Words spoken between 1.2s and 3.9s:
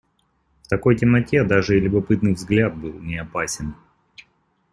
даже и любопытный взгляд был неопасен.